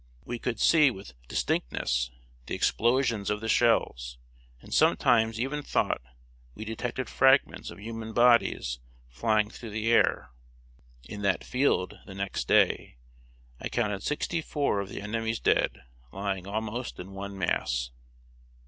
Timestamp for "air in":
9.91-11.21